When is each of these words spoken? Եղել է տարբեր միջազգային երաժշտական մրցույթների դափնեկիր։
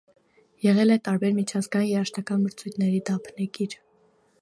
Եղել 0.67 0.93
է 0.95 0.97
տարբեր 1.09 1.35
միջազգային 1.41 1.91
երաժշտական 1.91 2.43
մրցույթների 2.47 3.07
դափնեկիր։ 3.11 3.81